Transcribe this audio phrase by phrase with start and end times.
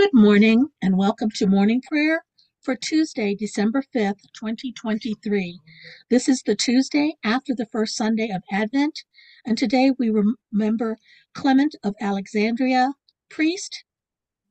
[0.00, 2.24] Good morning and welcome to morning prayer
[2.62, 5.60] for Tuesday, December 5th, 2023.
[6.08, 9.04] This is the Tuesday after the first Sunday of Advent,
[9.44, 10.96] and today we remember
[11.34, 12.94] Clement of Alexandria,
[13.28, 13.84] priest,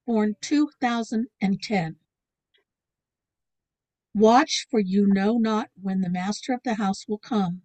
[0.05, 1.95] born 2010.
[4.13, 7.63] Watch, for you know not when the master of the house will come,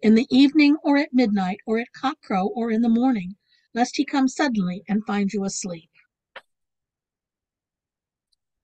[0.00, 3.34] in the evening or at midnight or at cockcrow or in the morning,
[3.74, 5.90] lest he come suddenly and find you asleep.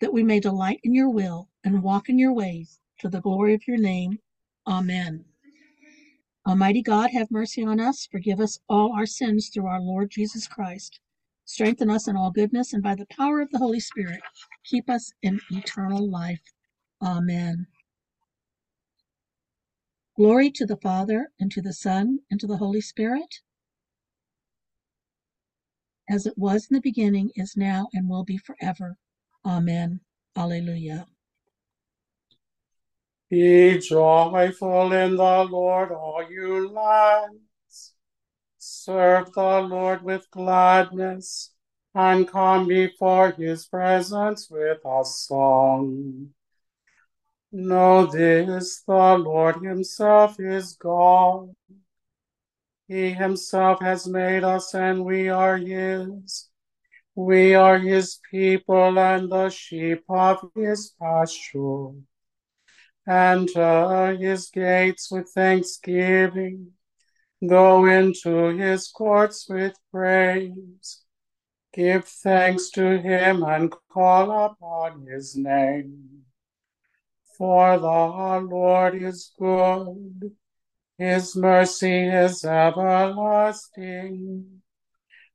[0.00, 3.54] that we may delight in your will and walk in your ways to the glory
[3.54, 4.18] of your name.
[4.66, 5.24] Amen.
[6.46, 10.46] Almighty God, have mercy on us, forgive us all our sins through our Lord Jesus
[10.46, 11.00] Christ.
[11.44, 14.20] Strengthen us in all goodness, and by the power of the Holy Spirit,
[14.64, 16.42] keep us in eternal life.
[17.02, 17.66] Amen.
[20.16, 23.42] Glory to the Father, and to the Son, and to the Holy Spirit,
[26.08, 28.96] as it was in the beginning, is now, and will be forever.
[29.46, 30.00] Amen.
[30.36, 31.06] Alleluia.
[33.30, 37.94] Be joyful in the Lord, all you lands.
[38.58, 41.52] Serve the Lord with gladness,
[41.94, 46.30] and come before his presence with a song.
[47.52, 51.54] Know this, the Lord himself is God.
[52.88, 56.45] He himself has made us, and we are his.
[57.16, 61.92] We are his people and the sheep of his pasture.
[63.08, 66.72] Enter his gates with thanksgiving.
[67.48, 71.04] Go into his courts with praise.
[71.72, 76.26] Give thanks to him and call upon his name.
[77.38, 80.36] For the Lord is good,
[80.98, 83.46] his mercy is everlasting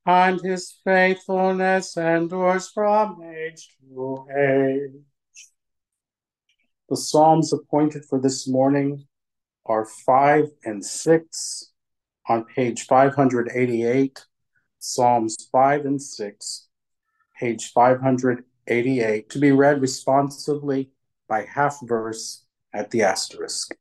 [0.05, 5.03] and his faithfulness endures from age to age.
[6.89, 9.05] The Psalms appointed for this morning
[9.65, 11.71] are 5 and 6
[12.27, 14.25] on page 588,
[14.79, 16.67] Psalms 5 and 6,
[17.39, 20.89] page 588, to be read responsively
[21.29, 23.75] by half verse at the asterisk.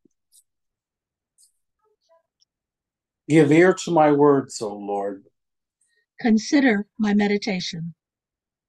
[3.28, 5.24] Give ear to my words, O Lord
[6.20, 7.94] Consider my meditation.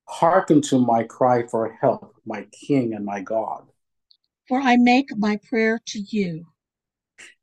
[0.07, 3.67] Hearken to my cry for help, my King and my God.
[4.47, 6.47] For I make my prayer to you.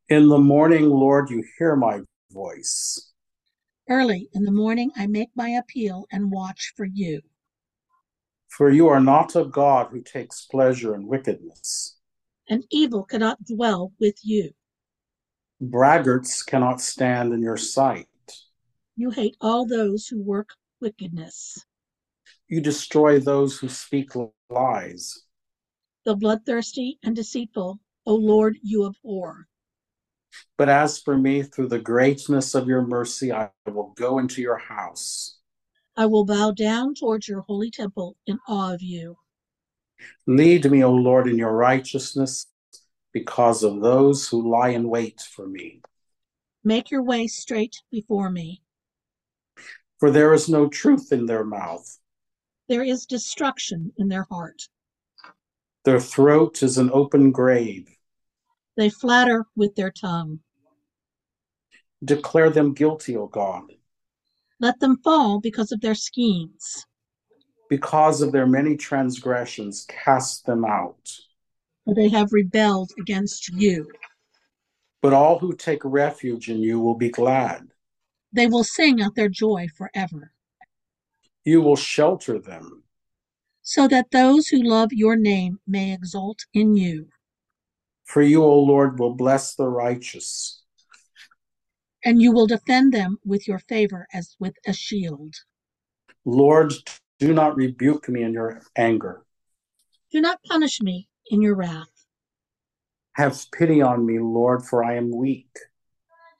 [0.08, 3.12] In the morning, Lord, you hear my voice.
[3.88, 7.20] Early in the morning, I make my appeal and watch for you.
[8.48, 11.96] For you are not a God who takes pleasure in wickedness.
[12.48, 14.52] And evil cannot dwell with you.
[15.62, 18.06] Braggarts cannot stand in your sight.
[19.00, 20.50] You hate all those who work
[20.81, 21.64] wickedness.
[22.48, 24.10] You destroy those who speak
[24.50, 25.22] lies.
[26.04, 29.47] The bloodthirsty and deceitful, O Lord, you abhor.
[30.56, 34.58] But as for me, through the greatness of your mercy, I will go into your
[34.58, 35.38] house.
[35.97, 39.16] I will bow down towards your holy temple in awe of you.
[40.26, 42.48] Lead me, O Lord, in your righteousness
[43.12, 45.82] because of those who lie in wait for me.
[46.64, 48.60] Make your way straight before me
[49.98, 51.98] for there is no truth in their mouth.
[52.69, 54.62] There is destruction in their heart.
[55.84, 57.88] Their throat is an open grave.
[58.76, 60.41] They flatter with their tongue.
[62.04, 63.72] Declare them guilty, O God.
[64.60, 66.87] Let them fall because of their schemes.
[67.69, 71.11] Because of their many transgressions, cast them out.
[71.84, 73.90] For they have rebelled against you.
[75.00, 77.69] But all who take refuge in you will be glad.
[78.32, 80.32] They will sing out their joy forever.
[81.44, 82.84] You will shelter them.
[83.62, 87.08] So that those who love your name may exult in you.
[88.04, 90.62] For you, O Lord, will bless the righteous.
[92.04, 95.34] And you will defend them with your favor as with a shield.
[96.24, 96.72] Lord,
[97.19, 99.24] do not rebuke me in your anger.
[100.10, 102.06] Do not punish me in your wrath.
[103.12, 105.58] Have pity on me, Lord, for I am weak.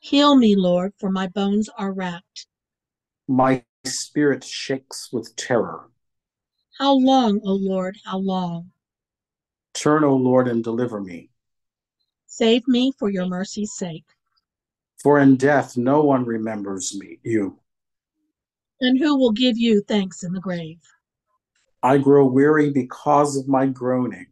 [0.08, 2.46] Heal me, Lord, for my bones are racked.
[3.28, 5.90] My spirit shakes with terror.
[6.78, 8.70] How long, O Lord, how long?
[9.75, 11.28] Turn, O Lord, and deliver me.
[12.26, 14.06] Save me for your mercy's sake.
[15.02, 17.58] For in death no one remembers me, you.
[18.81, 20.81] And who will give you thanks in the grave?
[21.82, 24.28] I grow weary because of my groaning.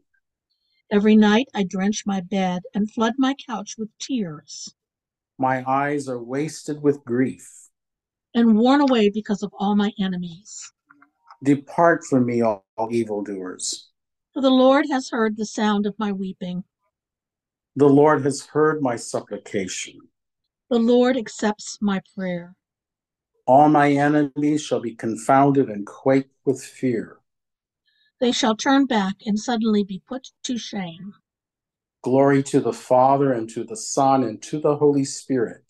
[0.90, 4.74] Every night I drench my bed and flood my couch with tears,
[5.38, 7.50] My eyes are wasted with grief.
[8.34, 10.72] and worn away because of all my enemies.
[11.42, 13.88] Depart from me, all evildoers.
[14.34, 16.64] For the Lord has heard the sound of my weeping.
[17.76, 20.00] The Lord has heard my supplication.
[20.68, 22.56] The Lord accepts my prayer.
[23.46, 27.18] All my enemies shall be confounded and quake with fear.
[28.20, 31.14] They shall turn back and suddenly be put to shame.
[32.06, 35.64] Glory to the Father, and to the Son, and to the Holy Spirit.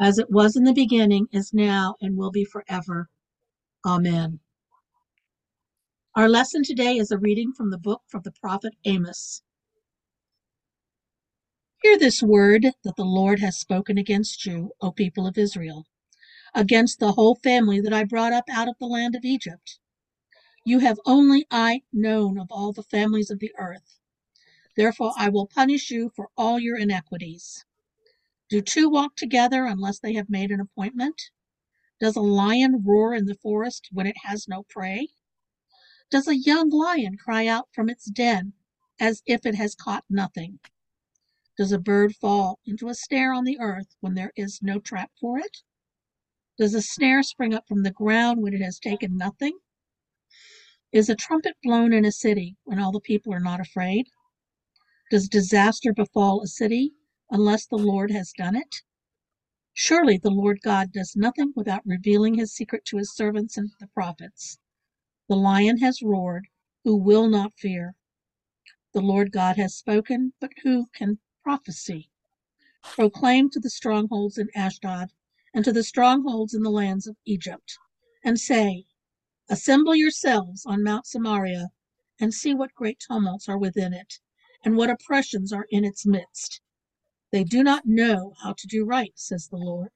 [0.00, 3.10] as it was in the beginning, is now, and will be forever.
[3.86, 4.40] Amen.
[6.16, 9.42] Our lesson today is a reading from the book from the prophet Amos.
[11.82, 15.86] Hear this word that the Lord has spoken against you, O people of Israel,
[16.54, 19.78] against the whole family that I brought up out of the land of Egypt.
[20.64, 23.98] You have only I known of all the families of the earth.
[24.78, 27.64] Therefore I will punish you for all your iniquities.
[28.48, 31.20] Do two walk together unless they have made an appointment?
[31.98, 35.08] Does a lion roar in the forest when it has no prey?
[36.10, 38.52] Does a young lion cry out from its den
[39.00, 40.60] as if it has caught nothing?
[41.56, 45.10] Does a bird fall into a snare on the earth when there is no trap
[45.20, 45.56] for it?
[46.56, 49.58] Does a snare spring up from the ground when it has taken nothing?
[50.92, 54.06] Is a trumpet blown in a city when all the people are not afraid?
[55.10, 56.92] Does disaster befall a city
[57.30, 58.82] unless the Lord has done it?
[59.72, 63.86] Surely the Lord God does nothing without revealing his secret to his servants and the
[63.86, 64.58] prophets.
[65.26, 66.48] The lion has roared,
[66.84, 67.94] who will not fear?
[68.92, 72.10] The Lord God has spoken, but who can prophesy?
[72.82, 75.12] Proclaim to the strongholds in Ashdod
[75.54, 77.78] and to the strongholds in the lands of Egypt,
[78.22, 78.84] and say,
[79.48, 81.70] Assemble yourselves on Mount Samaria,
[82.20, 84.20] and see what great tumults are within it,
[84.64, 86.60] and what oppressions are in its midst.
[87.30, 89.90] They do not know how to do right, says the Lord.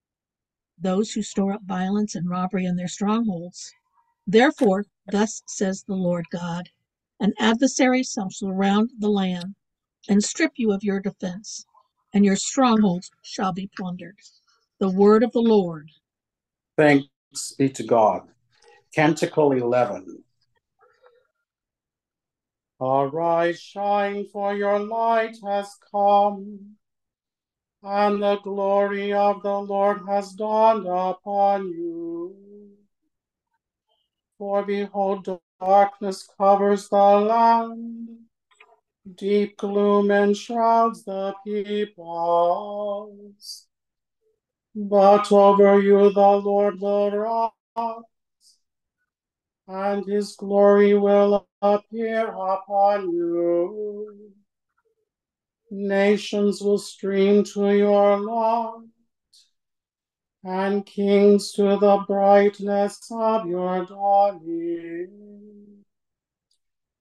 [0.79, 3.73] Those who store up violence and robbery in their strongholds.
[4.27, 6.71] Therefore, thus says the Lord God
[7.21, 9.55] An adversary shall surround the land
[10.09, 11.65] and strip you of your defense,
[12.13, 14.17] and your strongholds shall be plundered.
[14.79, 15.89] The word of the Lord.
[16.77, 17.09] Thanks
[17.59, 18.29] be to God.
[18.95, 20.23] Canticle 11.
[22.83, 26.77] Arise, shine, for your light has come,
[27.81, 32.35] and the glory of the Lord has dawned upon you.
[34.37, 35.29] For behold,
[35.61, 38.09] darkness covers the land,
[39.15, 42.89] deep gloom enshrouds the peoples.
[44.75, 48.03] But over you the Lord will rise,
[49.69, 54.33] and his glory will appear upon you.
[55.71, 58.89] Nations will stream to your light,
[60.45, 65.85] and kings to the brightness of your dawning.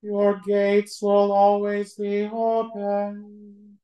[0.02, 3.78] Your gates will always be open.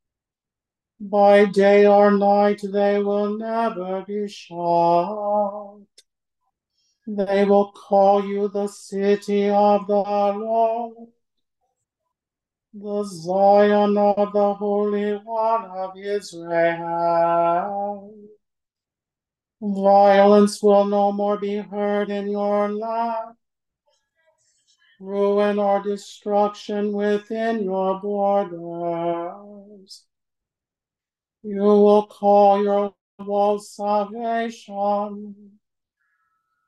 [1.00, 5.97] By day or night they will never be shut.
[7.10, 11.08] They will call you the city of the Lord,
[12.74, 18.14] the Zion of the Holy One of Israel.
[19.62, 23.38] Violence will no more be heard in your land,
[25.00, 30.04] ruin or destruction within your borders.
[31.42, 35.58] You will call your walls salvation,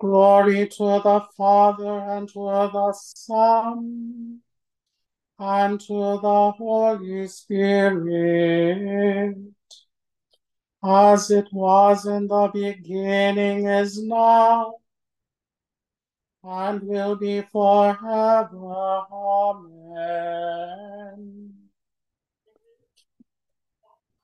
[0.00, 4.40] Glory to the Father and to the Son
[5.38, 9.36] and to the Holy Spirit,
[10.82, 14.76] as it was in the beginning, is now,
[16.42, 19.02] and will be forever.
[19.12, 20.88] Amen.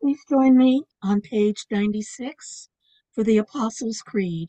[0.00, 2.70] Please join me on page 96
[3.12, 4.48] for the Apostles' Creed.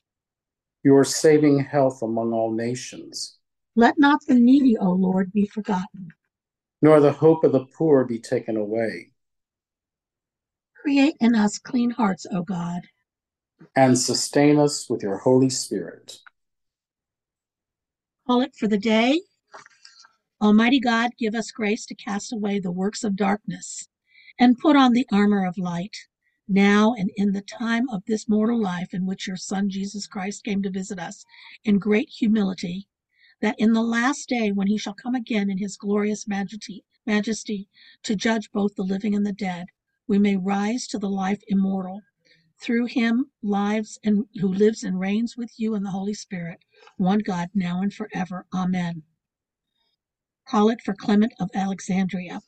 [0.83, 3.37] Your saving health among all nations.
[3.75, 6.09] Let not the needy, O Lord, be forgotten.
[6.81, 9.11] Nor the hope of the poor be taken away.
[10.81, 12.81] Create in us clean hearts, O God.
[13.75, 16.17] And sustain us with your Holy Spirit.
[18.25, 19.21] Collect for the day.
[20.41, 23.87] Almighty God, give us grace to cast away the works of darkness
[24.39, 25.95] and put on the armor of light,
[26.51, 30.43] now and in the time of this mortal life in which your Son Jesus Christ
[30.43, 31.25] came to visit us
[31.63, 32.87] in great humility,
[33.41, 37.67] that in the last day, when he shall come again in his glorious majesty, majesty
[38.03, 39.67] to judge both the living and the dead,
[40.07, 42.01] we may rise to the life immortal.
[42.61, 46.59] Through him, lives and who lives and reigns with you in the Holy Spirit,
[46.97, 48.45] one God, now and forever.
[48.53, 49.03] Amen.
[50.47, 52.41] Collect for Clement of Alexandria.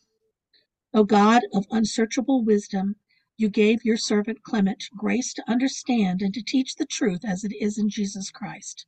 [0.93, 2.97] O God of unsearchable wisdom,
[3.37, 7.53] you gave your servant Clement grace to understand and to teach the truth as it
[7.59, 8.85] is in Jesus Christ,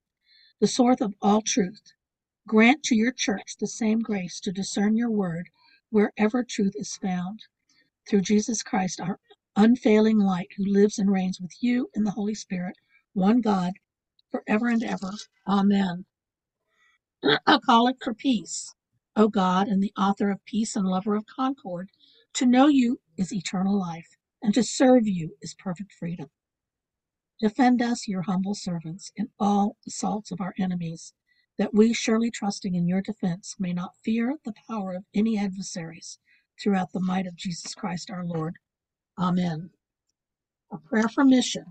[0.59, 1.93] the source of all truth.
[2.47, 5.47] Grant to your church the same grace to discern your word
[5.89, 7.41] wherever truth is found.
[8.09, 9.19] Through Jesus Christ, our
[9.55, 12.77] unfailing light, who lives and reigns with you in the Holy Spirit,
[13.13, 13.73] one God,
[14.31, 15.11] forever and ever.
[15.47, 16.05] Amen.
[17.47, 18.73] A collect for peace.
[19.15, 21.89] O God, and the author of peace and lover of concord,
[22.33, 24.14] to know you is eternal life,
[24.45, 26.29] and to serve you is perfect freedom.
[27.41, 31.13] Defend us, your humble servants, in all assaults of our enemies,
[31.57, 36.19] that we, surely trusting in your defense, may not fear the power of any adversaries
[36.61, 38.57] throughout the might of Jesus Christ our Lord.
[39.17, 39.71] Amen.
[40.71, 41.65] A prayer for mission.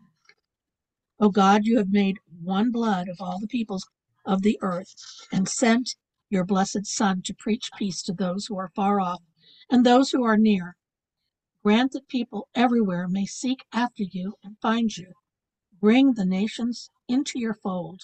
[1.21, 3.87] O God, you have made one blood of all the peoples
[4.27, 4.97] of the earth
[5.33, 5.95] and sent
[6.29, 9.23] your blessed Son to preach peace to those who are far off
[9.71, 10.77] and those who are near.
[11.65, 15.15] Grant that people everywhere may seek after you and find you.
[15.81, 18.03] Bring the nations into your fold.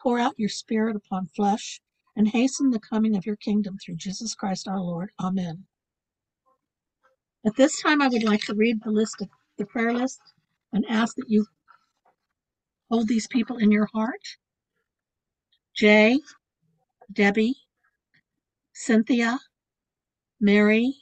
[0.00, 1.80] Pour out your Spirit upon flesh
[2.16, 5.10] and hasten the coming of your kingdom through Jesus Christ our Lord.
[5.20, 5.66] Amen.
[7.44, 9.28] At this time, I would like to read the list of
[9.58, 10.20] the prayer list
[10.72, 11.46] and ask that you
[12.90, 14.22] hold these people in your heart.
[15.74, 16.20] Jay,
[17.12, 17.56] Debbie,
[18.74, 19.40] Cynthia,
[20.40, 20.94] Mary,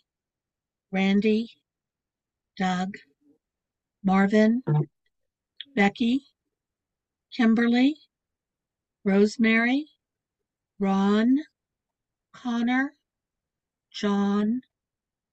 [0.93, 1.51] Randy,
[2.61, 2.99] Doug,
[4.05, 4.63] Marvin,
[5.75, 6.27] Becky,
[7.33, 7.97] Kimberly,
[9.03, 9.87] Rosemary,
[10.79, 11.39] Ron,
[12.35, 12.93] Connor,
[13.91, 14.61] John,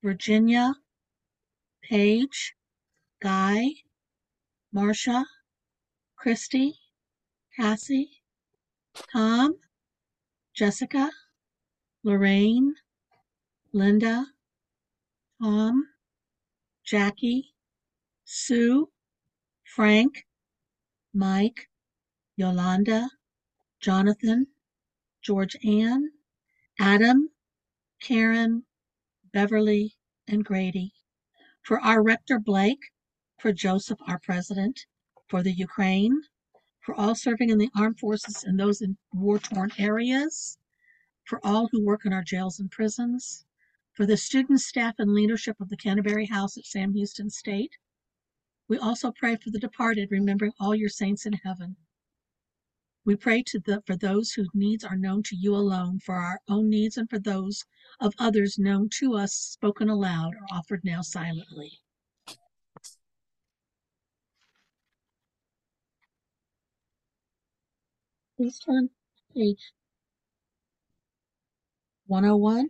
[0.02, 0.76] Virginia,
[1.84, 2.54] Paige,
[3.22, 3.72] Guy,
[4.72, 5.26] Marcia,
[6.16, 6.80] Christy,
[7.60, 8.22] Cassie,
[9.12, 9.56] Tom,
[10.54, 11.12] Jessica,
[12.06, 12.76] Lorraine,
[13.74, 14.28] Linda,
[15.42, 15.88] Tom,
[16.88, 17.54] Jackie,
[18.24, 18.90] Sue,
[19.66, 20.26] Frank,
[21.14, 21.68] Mike,
[22.38, 23.10] Yolanda,
[23.82, 24.48] Jonathan,
[25.22, 26.14] George Ann,
[26.80, 27.30] Adam,
[28.00, 28.64] Karen,
[29.34, 29.98] Beverly,
[30.30, 30.94] and Grady.
[31.62, 32.94] For our Rector Blake,
[33.38, 34.86] for Joseph, our President,
[35.28, 36.22] for the Ukraine,
[36.80, 40.58] for all serving in the armed forces and those in war torn areas,
[41.26, 43.44] for all who work in our jails and prisons,
[43.98, 47.72] for the students, staff, and leadership of the Canterbury House at Sam Houston State.
[48.68, 51.76] We also pray for the departed, remembering all your saints in heaven.
[53.06, 56.70] We pray the, for those whose needs are known to you alone, for our own
[56.70, 57.66] needs and for those
[58.00, 61.72] of others known to us, spoken aloud or offered now silently.
[68.38, 68.92] Please turn
[69.34, 69.72] page
[72.06, 72.70] 101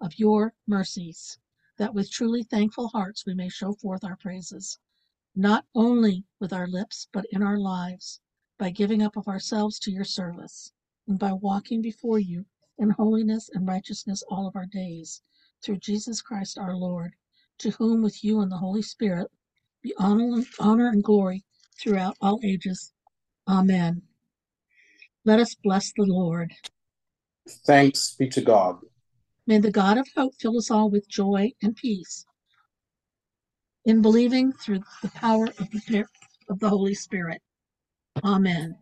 [0.00, 1.38] of your mercies,
[1.78, 4.78] that with truly thankful hearts we may show forth our praises,
[5.34, 8.20] not only with our lips, but in our lives,
[8.58, 10.72] by giving up of ourselves to your service,
[11.08, 12.44] and by walking before you
[12.78, 15.22] in holiness and righteousness all of our days,
[15.62, 17.12] through Jesus Christ our Lord,
[17.58, 19.30] to whom with you and the Holy Spirit
[19.82, 21.44] be honor, and glory
[21.78, 22.92] throughout all ages.
[23.48, 24.02] Amen.
[25.24, 26.52] Let us bless the Lord.
[27.66, 28.78] Thanks be to God.
[29.46, 32.26] May the God of hope fill us all with joy and peace
[33.84, 36.04] in believing through the power of the,
[36.48, 37.40] of the Holy Spirit.
[38.24, 38.76] Amen.